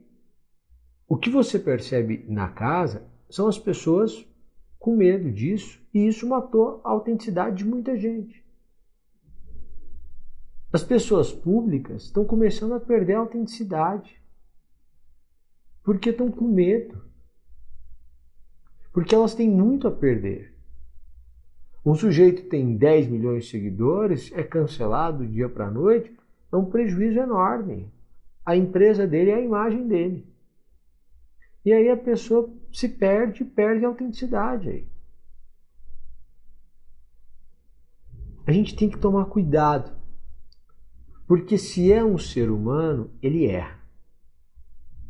o 1.08 1.18
que 1.18 1.30
você 1.30 1.60
percebe 1.60 2.26
na 2.30 2.48
casa 2.48 3.06
são 3.30 3.48
as 3.48 3.60
pessoas 3.60 4.26
com 4.80 4.96
medo 4.96 5.30
disso, 5.30 5.80
e 5.94 6.08
isso 6.08 6.28
matou 6.28 6.80
a 6.86 6.90
autenticidade 6.90 7.58
de 7.58 7.66
muita 7.66 7.98
gente. 7.98 8.42
As 10.72 10.84
pessoas 10.84 11.34
públicas 11.34 12.04
estão 12.04 12.24
começando 12.24 12.74
a 12.74 12.80
perder 12.80 13.16
a 13.16 13.20
autenticidade. 13.20 14.22
Porque 15.84 16.12
estão 16.12 16.32
com 16.32 16.48
medo. 16.48 17.09
Porque 18.92 19.14
elas 19.14 19.36
têm 19.36 19.50
muito 19.50 19.88
a 19.88 19.92
perder. 19.92 20.54
Um 21.86 21.96
sujeito 21.96 22.44
que 22.44 22.50
tem 22.50 22.76
10 22.76 23.08
milhões 23.08 23.46
de 23.46 23.52
seguidores, 23.52 24.32
é 24.34 24.44
cancelado 24.44 25.20
do 25.20 25.28
dia 25.28 25.48
para 25.48 25.72
noite, 25.72 26.16
é 26.52 26.56
um 26.56 26.66
prejuízo 26.66 27.20
enorme 27.20 27.92
a 28.50 28.56
empresa 28.56 29.06
dele 29.06 29.30
é 29.30 29.36
a 29.36 29.42
imagem 29.42 29.88
dele. 29.88 30.28
E 31.64 31.72
aí 31.72 31.88
a 31.88 31.96
pessoa 31.96 32.52
se 32.72 32.90
perde, 32.90 33.46
perde 33.46 33.86
a 33.86 33.88
autenticidade 33.88 34.68
aí. 34.68 34.88
A 38.48 38.52
gente 38.52 38.76
tem 38.76 38.90
que 38.90 38.98
tomar 38.98 39.26
cuidado. 39.26 39.96
Porque 41.28 41.60
se 41.60 41.94
é 41.94 42.04
um 42.04 42.18
ser 42.18 42.50
humano, 42.50 43.12
ele 43.22 43.46
erra. 43.46 43.80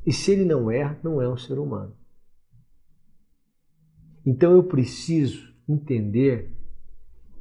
E 0.05 0.11
se 0.11 0.31
ele 0.33 0.43
não 0.43 0.69
erra, 0.69 0.99
não 1.01 1.21
é 1.21 1.29
um 1.29 1.37
ser 1.37 1.57
humano. 1.57 1.95
Então 4.31 4.51
eu 4.51 4.63
preciso 4.63 5.51
entender 5.67 6.51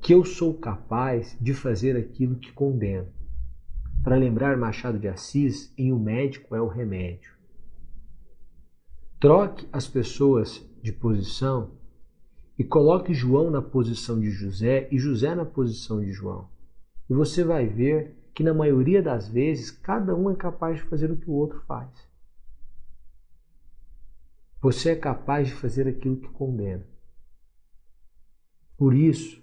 que 0.00 0.14
eu 0.14 0.24
sou 0.24 0.54
capaz 0.54 1.36
de 1.38 1.52
fazer 1.52 1.94
aquilo 1.98 2.36
que 2.36 2.50
condeno. 2.50 3.08
Para 4.02 4.16
lembrar 4.16 4.56
Machado 4.56 4.98
de 4.98 5.06
Assis, 5.06 5.70
em 5.76 5.92
O 5.92 5.98
Médico 5.98 6.56
é 6.56 6.62
o 6.62 6.66
Remédio. 6.66 7.30
Troque 9.20 9.68
as 9.70 9.86
pessoas 9.86 10.66
de 10.82 10.90
posição 10.90 11.72
e 12.58 12.64
coloque 12.64 13.12
João 13.12 13.50
na 13.50 13.60
posição 13.60 14.18
de 14.18 14.30
José 14.30 14.88
e 14.90 14.98
José 14.98 15.34
na 15.34 15.44
posição 15.44 16.00
de 16.00 16.10
João. 16.10 16.48
E 17.10 17.12
você 17.12 17.44
vai 17.44 17.66
ver 17.66 18.16
que, 18.34 18.42
na 18.42 18.54
maioria 18.54 19.02
das 19.02 19.28
vezes, 19.28 19.70
cada 19.70 20.16
um 20.16 20.30
é 20.30 20.34
capaz 20.34 20.78
de 20.78 20.84
fazer 20.84 21.10
o 21.10 21.18
que 21.18 21.28
o 21.28 21.34
outro 21.34 21.60
faz. 21.66 21.90
Você 24.60 24.90
é 24.90 24.96
capaz 24.96 25.48
de 25.48 25.54
fazer 25.54 25.86
aquilo 25.86 26.20
que 26.20 26.28
condena. 26.28 26.84
Por 28.76 28.94
isso, 28.94 29.40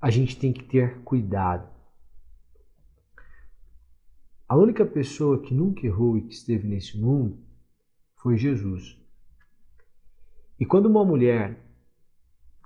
a 0.00 0.10
gente 0.10 0.38
tem 0.38 0.52
que 0.52 0.64
ter 0.64 1.00
cuidado. 1.02 1.70
A 4.46 4.56
única 4.56 4.84
pessoa 4.84 5.40
que 5.40 5.54
nunca 5.54 5.86
errou 5.86 6.18
e 6.18 6.22
que 6.22 6.34
esteve 6.34 6.68
nesse 6.68 6.98
mundo 6.98 7.42
foi 8.16 8.36
Jesus. 8.36 9.00
E 10.60 10.66
quando 10.66 10.86
uma 10.86 11.04
mulher 11.04 11.58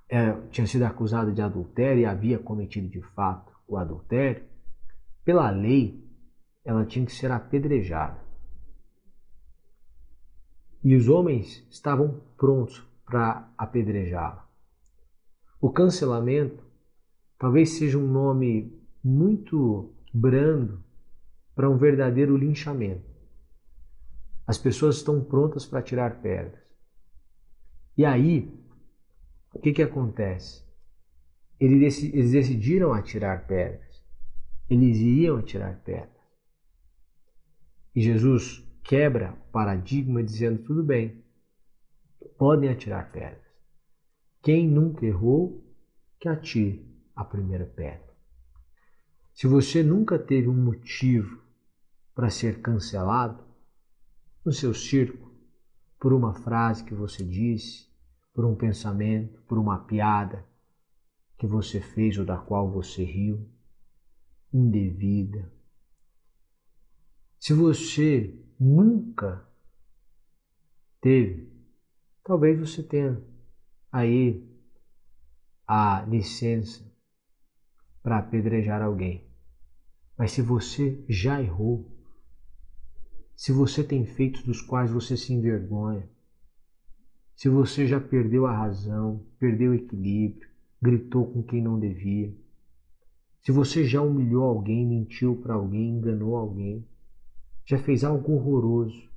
é, 0.09 0.33
tinha 0.51 0.67
sido 0.67 0.83
acusada 0.83 1.33
de 1.33 1.41
adultério 1.41 2.03
e 2.03 2.07
havia 2.07 2.39
cometido 2.39 2.89
de 2.89 3.01
fato 3.15 3.53
o 3.69 3.77
adultério, 3.77 4.45
pela 5.25 5.51
lei, 5.51 6.05
ela 6.65 6.85
tinha 6.85 7.07
que 7.07 7.13
ser 7.13 7.31
apedrejada. 7.31 8.26
E 10.87 10.95
os 10.95 11.09
homens 11.09 11.67
estavam 11.69 12.21
prontos 12.37 12.81
para 13.05 13.53
apedrejá-la. 13.59 14.49
O 15.61 15.69
cancelamento 15.69 16.63
talvez 17.37 17.71
seja 17.71 17.99
um 17.99 18.07
nome 18.07 18.73
muito 19.03 19.93
brando 20.15 20.81
para 21.57 21.69
um 21.69 21.77
verdadeiro 21.77 22.37
linchamento. 22.37 23.11
As 24.47 24.59
pessoas 24.59 24.99
estão 24.99 25.25
prontas 25.25 25.67
para 25.67 25.83
tirar 25.83 26.23
pedras. 26.23 26.63
E 27.99 28.05
aí, 28.05 28.49
o 29.53 29.59
que, 29.59 29.73
que 29.73 29.83
acontece? 29.83 30.63
Eles 31.59 32.31
decidiram 32.31 32.93
atirar 32.93 33.45
pedras. 33.49 34.05
Eles 34.71 34.99
iam 34.99 35.39
atirar 35.39 35.81
pedras. 35.81 36.13
E 37.93 38.01
Jesus 38.01 38.65
quebra 38.87 39.33
paradigma 39.53 40.23
dizendo: 40.23 40.63
tudo 40.63 40.83
bem, 40.83 41.25
podem 42.39 42.71
atirar 42.71 43.11
pedras. 43.11 43.45
Quem 44.43 44.69
nunca 44.69 45.05
errou, 45.05 45.65
que 46.21 46.29
atire 46.29 46.87
a 47.15 47.25
primeira 47.25 47.67
pedra. 47.67 48.15
Se 49.35 49.47
você 49.47 49.83
nunca 49.83 50.19
teve 50.19 50.49
um 50.49 50.55
motivo 50.57 51.43
para 52.15 52.31
ser 52.31 52.63
cancelado 52.63 53.45
no 54.45 54.53
seu 54.53 54.73
circo 54.73 55.31
por 55.99 56.13
uma 56.13 56.33
frase 56.33 56.85
que 56.85 56.95
você 56.95 57.25
disse, 57.25 57.91
por 58.33 58.45
um 58.45 58.55
pensamento, 58.55 59.43
por 59.43 59.59
uma 59.59 59.85
piada 59.85 60.47
que 61.37 61.47
você 61.47 61.81
fez 61.81 62.17
ou 62.17 62.25
da 62.25 62.39
qual 62.39 62.71
você 62.71 63.03
riu, 63.05 63.47
indevida. 64.53 65.53
Se 67.39 67.53
você 67.53 68.46
nunca 68.59 69.47
teve, 71.01 71.53
talvez 72.25 72.59
você 72.59 72.83
tenha 72.83 73.23
aí 73.91 74.45
a 75.67 76.03
licença 76.03 76.85
para 78.03 78.19
apedrejar 78.19 78.83
alguém. 78.83 79.27
Mas 80.17 80.33
se 80.33 80.41
você 80.41 81.05
já 81.09 81.43
errou, 81.43 81.91
se 83.35 83.53
você 83.53 83.85
tem 83.85 84.07
feitos 84.07 84.43
dos 84.43 84.63
quais 84.63 84.91
você 84.91 85.17
se 85.17 85.33
envergonha, 85.33 86.09
se 87.35 87.49
você 87.49 87.87
já 87.87 88.01
perdeu 88.01 88.47
a 88.47 88.57
razão, 88.57 89.27
perdeu 89.39 89.73
o 89.73 89.75
equilíbrio, 89.75 90.49
gritou 90.81 91.31
com 91.31 91.43
quem 91.43 91.63
não 91.63 91.79
devia, 91.79 92.35
se 93.43 93.53
você 93.53 93.85
já 93.85 94.01
humilhou 94.01 94.43
alguém, 94.43 94.87
mentiu 94.87 95.37
para 95.37 95.55
alguém, 95.55 95.91
enganou 95.91 96.35
alguém, 96.35 96.85
já 97.67 97.79
fez 97.79 98.05
algo 98.05 98.33
horroroso, 98.33 99.11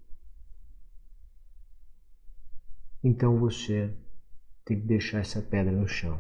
então 3.04 3.38
você 3.38 3.94
tem 4.66 4.82
que 4.82 4.88
deixar 4.88 5.20
essa 5.20 5.42
pedra 5.42 5.72
no 5.72 5.88
chão. 5.88 6.20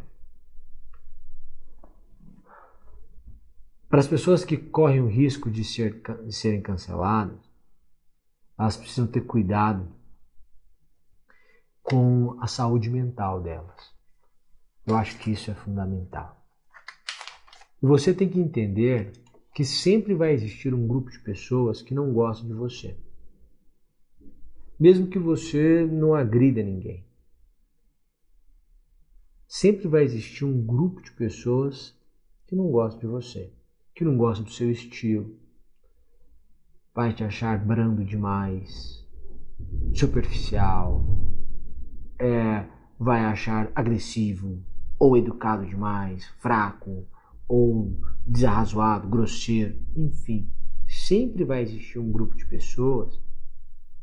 Para 3.89 3.99
as 3.99 4.07
pessoas 4.07 4.45
que 4.45 4.55
correm 4.55 5.01
o 5.01 5.07
risco 5.07 5.49
de, 5.49 5.63
ser, 5.63 6.01
de 6.23 6.31
serem 6.31 6.61
canceladas, 6.61 7.39
elas 8.57 8.77
precisam 8.77 9.07
ter 9.07 9.21
cuidado 9.21 9.91
com 11.81 12.37
a 12.39 12.45
saúde 12.45 12.89
mental 12.91 13.41
delas. 13.41 13.91
Eu 14.85 14.95
acho 14.95 15.17
que 15.17 15.31
isso 15.31 15.49
é 15.49 15.55
fundamental. 15.55 16.39
E 17.81 17.87
você 17.87 18.13
tem 18.13 18.29
que 18.29 18.39
entender 18.39 19.11
que 19.59 19.65
sempre 19.65 20.13
vai 20.13 20.31
existir 20.31 20.73
um 20.73 20.87
grupo 20.87 21.11
de 21.11 21.19
pessoas 21.19 21.81
que 21.81 21.93
não 21.93 22.13
gostam 22.13 22.47
de 22.47 22.53
você. 22.53 22.95
Mesmo 24.79 25.07
que 25.07 25.19
você 25.19 25.85
não 25.85 26.15
agrida 26.15 26.63
ninguém. 26.63 27.05
Sempre 29.45 29.89
vai 29.89 30.05
existir 30.05 30.45
um 30.45 30.65
grupo 30.65 31.01
de 31.01 31.11
pessoas 31.11 31.93
que 32.47 32.55
não 32.55 32.71
gostam 32.71 33.01
de 33.01 33.07
você, 33.07 33.51
que 33.93 34.05
não 34.05 34.15
gostam 34.15 34.45
do 34.45 34.51
seu 34.53 34.71
estilo, 34.71 35.37
vai 36.95 37.11
te 37.13 37.25
achar 37.25 37.59
brando 37.59 38.05
demais, 38.05 39.05
superficial, 39.93 41.03
é, 42.17 42.65
vai 42.97 43.25
achar 43.25 43.69
agressivo 43.75 44.63
ou 44.97 45.17
educado 45.17 45.65
demais, 45.65 46.25
fraco 46.39 47.05
ou 47.45 47.99
desarrazoado, 48.29 49.09
grosseiro, 49.09 49.81
enfim, 49.95 50.47
sempre 50.87 51.43
vai 51.43 51.63
existir 51.63 51.97
um 51.97 52.11
grupo 52.11 52.35
de 52.35 52.45
pessoas 52.45 53.19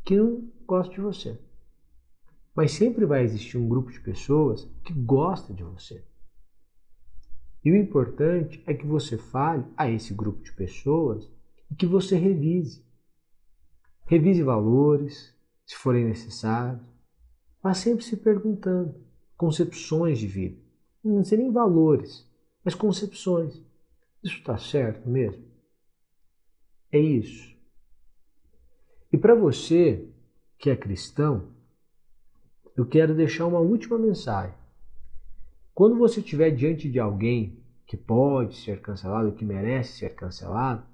que 0.03 0.17
não 0.17 0.51
gosta 0.65 0.93
de 0.93 1.01
você. 1.01 1.39
Mas 2.53 2.73
sempre 2.73 3.05
vai 3.05 3.23
existir 3.23 3.57
um 3.57 3.69
grupo 3.69 3.91
de 3.91 4.01
pessoas 4.01 4.69
que 4.83 4.93
gosta 4.93 5.53
de 5.53 5.63
você. 5.63 6.03
E 7.63 7.71
o 7.71 7.75
importante 7.75 8.61
é 8.65 8.73
que 8.73 8.85
você 8.85 9.17
fale 9.17 9.65
a 9.77 9.89
esse 9.89 10.13
grupo 10.13 10.43
de 10.43 10.51
pessoas 10.53 11.29
e 11.71 11.75
que 11.75 11.85
você 11.85 12.17
revise. 12.17 12.85
Revise 14.05 14.43
valores, 14.43 15.33
se 15.65 15.75
forem 15.75 16.05
necessários, 16.05 16.81
mas 17.63 17.77
sempre 17.77 18.03
se 18.03 18.17
perguntando 18.17 18.95
concepções 19.37 20.19
de 20.19 20.27
vida. 20.27 20.57
Não 21.03 21.23
ser 21.23 21.37
nem 21.37 21.51
valores, 21.51 22.25
mas 22.63 22.73
concepções. 22.75 23.66
Isso 24.27 24.39
está 24.39 24.57
certo 24.57 25.09
mesmo? 25.09 25.41
É 26.91 26.99
isso. 26.99 27.55
E 29.09 29.17
para 29.17 29.33
você 29.33 30.05
que 30.59 30.69
é 30.69 30.75
cristão, 30.75 31.53
eu 32.75 32.85
quero 32.85 33.15
deixar 33.15 33.45
uma 33.45 33.59
última 33.59 33.97
mensagem. 33.97 34.57
Quando 35.73 35.97
você 35.97 36.19
estiver 36.19 36.51
diante 36.51 36.91
de 36.91 36.99
alguém 36.99 37.63
que 37.85 37.95
pode 37.95 38.57
ser 38.57 38.81
cancelado, 38.81 39.31
que 39.31 39.45
merece 39.45 39.99
ser 39.99 40.13
cancelado, 40.13 40.85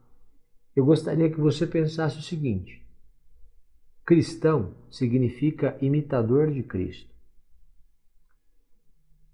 eu 0.75 0.85
gostaria 0.85 1.31
que 1.31 1.39
você 1.39 1.65
pensasse 1.65 2.19
o 2.19 2.21
seguinte: 2.21 2.85
Cristão 4.05 4.75
significa 4.91 5.75
imitador 5.81 6.51
de 6.51 6.61
Cristo. 6.61 7.11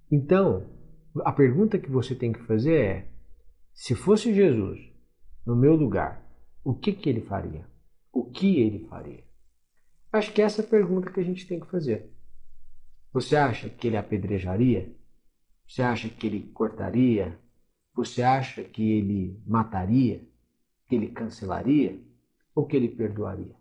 Então, 0.09 0.69
a 1.17 1.33
pergunta 1.33 1.77
que 1.77 1.91
você 1.91 2.15
tem 2.15 2.31
que 2.31 2.43
fazer 2.43 2.79
é: 2.79 3.18
se 3.79 3.95
fosse 3.95 4.33
Jesus 4.33 4.91
no 5.45 5.55
meu 5.55 5.73
lugar, 5.73 6.21
o 6.65 6.75
que, 6.75 6.91
que 6.91 7.09
ele 7.09 7.21
faria? 7.21 7.65
O 8.11 8.25
que 8.25 8.59
ele 8.59 8.85
faria? 8.89 9.23
Acho 10.11 10.33
que 10.33 10.41
essa 10.41 10.61
é 10.61 10.65
a 10.65 10.67
pergunta 10.67 11.09
que 11.09 11.19
a 11.21 11.23
gente 11.23 11.47
tem 11.47 11.61
que 11.61 11.71
fazer. 11.71 12.13
Você 13.13 13.37
acha 13.37 13.69
que 13.69 13.87
ele 13.87 13.95
apedrejaria? 13.95 14.93
Você 15.65 15.81
acha 15.81 16.09
que 16.09 16.27
ele 16.27 16.51
cortaria? 16.51 17.39
Você 17.95 18.21
acha 18.21 18.65
que 18.65 18.83
ele 18.91 19.41
mataria? 19.47 20.27
Que 20.85 20.95
ele 20.95 21.07
cancelaria? 21.07 21.97
Ou 22.53 22.67
que 22.67 22.75
ele 22.75 22.89
perdoaria? 22.89 23.55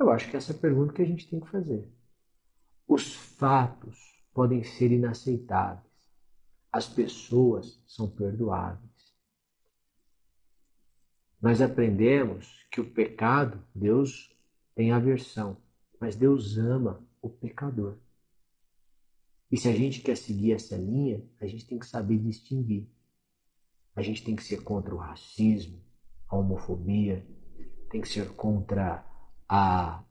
Eu 0.00 0.10
acho 0.10 0.28
que 0.28 0.36
essa 0.36 0.52
é 0.52 0.56
a 0.56 0.58
pergunta 0.58 0.92
que 0.92 1.02
a 1.02 1.06
gente 1.06 1.30
tem 1.30 1.38
que 1.38 1.48
fazer. 1.48 1.88
Os 2.88 3.14
fatos 3.14 4.20
podem 4.34 4.64
ser 4.64 4.90
inaceitáveis. 4.90 5.83
As 6.74 6.88
pessoas 6.88 7.80
são 7.86 8.10
perdoáveis. 8.10 9.14
Nós 11.40 11.62
aprendemos 11.62 12.66
que 12.68 12.80
o 12.80 12.90
pecado, 12.90 13.64
Deus 13.72 14.36
tem 14.74 14.90
aversão, 14.90 15.56
mas 16.00 16.16
Deus 16.16 16.58
ama 16.58 17.00
o 17.22 17.30
pecador. 17.30 17.96
E 19.52 19.56
se 19.56 19.68
a 19.68 19.72
gente 19.72 20.00
quer 20.00 20.16
seguir 20.16 20.50
essa 20.50 20.76
linha, 20.76 21.24
a 21.40 21.46
gente 21.46 21.64
tem 21.64 21.78
que 21.78 21.86
saber 21.86 22.18
distinguir. 22.18 22.88
A 23.94 24.02
gente 24.02 24.24
tem 24.24 24.34
que 24.34 24.42
ser 24.42 24.64
contra 24.64 24.92
o 24.92 24.98
racismo, 24.98 25.80
a 26.26 26.36
homofobia, 26.36 27.24
tem 27.88 28.00
que 28.00 28.08
ser 28.08 28.34
contra 28.34 29.06
a, 29.48 30.02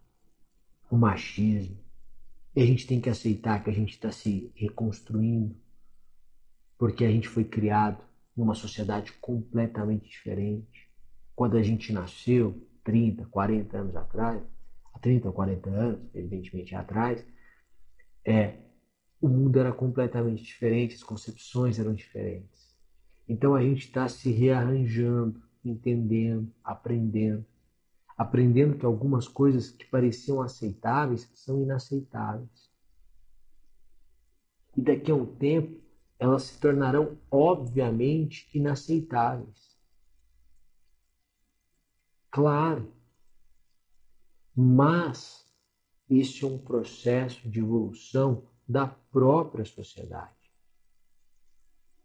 o 0.89 0.95
machismo. 0.95 1.77
E 2.55 2.61
a 2.61 2.65
gente 2.65 2.87
tem 2.87 3.01
que 3.01 3.09
aceitar 3.09 3.61
que 3.61 3.69
a 3.69 3.73
gente 3.73 3.91
está 3.95 4.13
se 4.13 4.49
reconstruindo, 4.55 5.61
porque 6.83 7.05
a 7.05 7.09
gente 7.09 7.29
foi 7.29 7.45
criado 7.45 8.03
numa 8.35 8.53
sociedade 8.53 9.13
completamente 9.13 10.09
diferente. 10.09 10.91
Quando 11.33 11.55
a 11.55 11.63
gente 11.63 11.93
nasceu, 11.93 12.61
30, 12.83 13.25
40 13.27 13.77
anos 13.77 13.95
atrás, 13.95 14.43
há 14.93 14.99
30 14.99 15.29
ou 15.29 15.33
40 15.33 15.69
anos, 15.69 16.01
evidentemente 16.13 16.75
atrás, 16.75 17.25
é, 18.25 18.57
o 19.21 19.29
mundo 19.29 19.57
era 19.57 19.71
completamente 19.71 20.43
diferente, 20.43 20.95
as 20.95 21.03
concepções 21.03 21.79
eram 21.79 21.93
diferentes. 21.93 22.75
Então 23.29 23.55
a 23.55 23.61
gente 23.61 23.85
está 23.85 24.09
se 24.09 24.29
rearranjando, 24.29 25.41
entendendo, 25.63 26.53
aprendendo 26.61 27.45
aprendendo 28.17 28.77
que 28.77 28.85
algumas 28.85 29.25
coisas 29.25 29.69
que 29.69 29.85
pareciam 29.85 30.41
aceitáveis 30.41 31.31
são 31.33 31.63
inaceitáveis. 31.63 32.69
E 34.75 34.81
daqui 34.81 35.09
a 35.09 35.15
um 35.15 35.25
tempo 35.25 35.82
elas 36.23 36.43
se 36.43 36.57
tornarão 36.57 37.17
obviamente 37.29 38.49
inaceitáveis. 38.53 39.77
Claro. 42.31 42.93
Mas 44.55 45.45
isso 46.09 46.45
é 46.45 46.49
um 46.49 46.57
processo 46.57 47.49
de 47.49 47.59
evolução 47.59 48.47
da 48.65 48.87
própria 48.87 49.65
sociedade. 49.65 50.49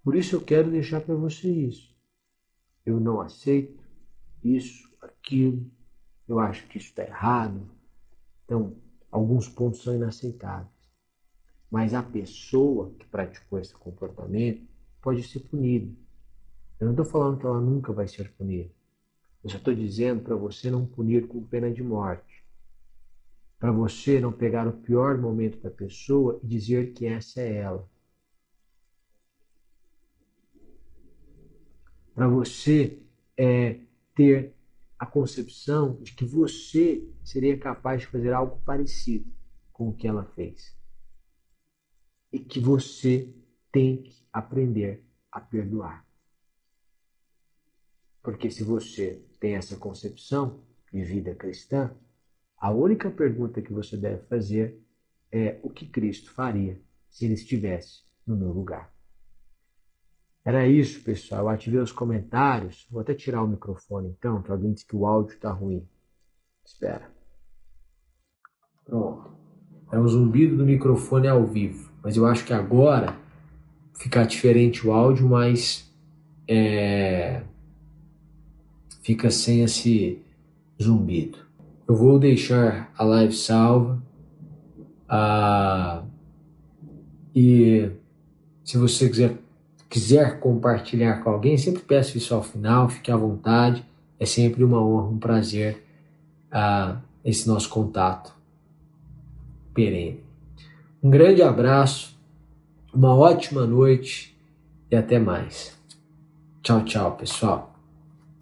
Por 0.02 0.16
isso 0.16 0.34
eu 0.34 0.44
quero 0.44 0.68
deixar 0.68 1.00
para 1.00 1.14
você 1.14 1.48
isso. 1.48 1.96
Eu 2.84 2.98
não 2.98 3.20
aceito 3.20 3.80
isso, 4.42 4.92
aquilo, 5.00 5.70
eu 6.26 6.40
acho 6.40 6.66
que 6.66 6.78
isso 6.78 6.88
está 6.88 7.04
errado. 7.04 7.70
Então, 8.44 8.76
alguns 9.12 9.48
pontos 9.48 9.80
são 9.80 9.94
inaceitáveis. 9.94 10.77
Mas 11.70 11.92
a 11.92 12.02
pessoa 12.02 12.92
que 12.98 13.06
praticou 13.06 13.58
esse 13.58 13.74
comportamento 13.74 14.66
pode 15.02 15.22
ser 15.22 15.40
punida. 15.40 15.92
Eu 16.80 16.86
não 16.86 16.92
estou 16.92 17.04
falando 17.04 17.38
que 17.38 17.46
ela 17.46 17.60
nunca 17.60 17.92
vai 17.92 18.08
ser 18.08 18.32
punida. 18.32 18.70
Eu 19.42 19.50
só 19.50 19.58
estou 19.58 19.74
dizendo 19.74 20.22
para 20.22 20.36
você 20.36 20.70
não 20.70 20.86
punir 20.86 21.26
com 21.26 21.42
pena 21.44 21.70
de 21.70 21.82
morte. 21.82 22.44
Para 23.58 23.72
você 23.72 24.20
não 24.20 24.32
pegar 24.32 24.66
o 24.68 24.72
pior 24.72 25.18
momento 25.18 25.60
da 25.60 25.70
pessoa 25.70 26.40
e 26.42 26.46
dizer 26.46 26.92
que 26.92 27.06
essa 27.06 27.40
é 27.40 27.56
ela. 27.56 27.88
Para 32.14 32.28
você 32.28 32.98
é, 33.36 33.80
ter 34.14 34.54
a 34.98 35.06
concepção 35.06 35.94
de 36.02 36.12
que 36.12 36.24
você 36.24 37.08
seria 37.24 37.56
capaz 37.56 38.00
de 38.00 38.08
fazer 38.08 38.32
algo 38.32 38.60
parecido 38.64 39.32
com 39.72 39.88
o 39.88 39.94
que 39.94 40.08
ela 40.08 40.24
fez. 40.34 40.77
E 42.32 42.38
que 42.38 42.60
você 42.60 43.34
tem 43.72 44.02
que 44.02 44.26
aprender 44.32 45.04
a 45.30 45.40
perdoar. 45.40 46.06
Porque 48.22 48.50
se 48.50 48.62
você 48.64 49.22
tem 49.40 49.54
essa 49.54 49.76
concepção 49.76 50.62
de 50.92 51.02
vida 51.02 51.34
cristã, 51.34 51.94
a 52.56 52.70
única 52.70 53.10
pergunta 53.10 53.62
que 53.62 53.72
você 53.72 53.96
deve 53.96 54.24
fazer 54.26 54.82
é 55.30 55.60
o 55.62 55.70
que 55.70 55.86
Cristo 55.86 56.30
faria 56.32 56.80
se 57.08 57.24
ele 57.24 57.34
estivesse 57.34 58.02
no 58.26 58.36
meu 58.36 58.52
lugar. 58.52 58.92
Era 60.44 60.66
isso, 60.66 61.02
pessoal. 61.04 61.42
Eu 61.42 61.48
ativei 61.50 61.80
os 61.80 61.92
comentários. 61.92 62.86
Vou 62.90 63.00
até 63.00 63.14
tirar 63.14 63.42
o 63.42 63.48
microfone 63.48 64.08
então, 64.08 64.42
que 64.42 64.50
alguém 64.50 64.72
disse 64.72 64.86
que 64.86 64.96
o 64.96 65.06
áudio 65.06 65.34
está 65.34 65.52
ruim. 65.52 65.86
Espera. 66.64 67.10
Pronto. 68.84 69.36
É 69.92 69.98
um 69.98 70.08
zumbido 70.08 70.56
do 70.56 70.64
microfone 70.64 71.28
ao 71.28 71.46
vivo. 71.46 71.87
Mas 72.02 72.16
eu 72.16 72.26
acho 72.26 72.44
que 72.44 72.52
agora 72.52 73.16
fica 73.94 74.24
diferente 74.24 74.86
o 74.86 74.92
áudio, 74.92 75.28
mas 75.28 75.90
é... 76.46 77.42
fica 79.02 79.30
sem 79.30 79.62
esse 79.62 80.22
zumbido. 80.80 81.38
Eu 81.86 81.96
vou 81.96 82.18
deixar 82.18 82.92
a 82.96 83.04
live 83.04 83.34
salva. 83.34 84.02
Ah, 85.08 86.02
e 87.34 87.90
se 88.64 88.76
você 88.76 89.08
quiser 89.08 89.38
quiser 89.88 90.38
compartilhar 90.38 91.22
com 91.22 91.30
alguém, 91.30 91.56
sempre 91.56 91.82
peço 91.82 92.18
isso 92.18 92.34
ao 92.34 92.42
final, 92.42 92.88
fique 92.88 93.10
à 93.10 93.16
vontade. 93.16 93.84
É 94.20 94.26
sempre 94.26 94.62
uma 94.62 94.84
honra, 94.84 95.08
um 95.08 95.18
prazer 95.18 95.82
uh, 96.52 96.98
esse 97.24 97.48
nosso 97.48 97.70
contato 97.70 98.34
perene. 99.72 100.27
Um 101.02 101.10
grande 101.10 101.42
abraço, 101.42 102.18
uma 102.92 103.14
ótima 103.14 103.66
noite 103.66 104.36
e 104.90 104.96
até 104.96 105.18
mais. 105.18 105.78
Tchau, 106.62 106.84
tchau, 106.84 107.16
pessoal. 107.16 107.74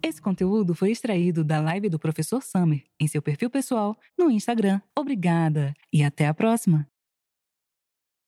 Esse 0.01 0.21
conteúdo 0.21 0.73
foi 0.73 0.91
extraído 0.91 1.43
da 1.43 1.59
live 1.59 1.89
do 1.89 1.99
professor 1.99 2.41
Summer 2.41 2.83
em 2.99 3.07
seu 3.07 3.21
perfil 3.21 3.49
pessoal 3.49 3.95
no 4.17 4.31
Instagram. 4.31 4.81
Obrigada 4.97 5.73
e 5.91 6.03
até 6.03 6.27
a 6.27 6.33
próxima. 6.33 6.87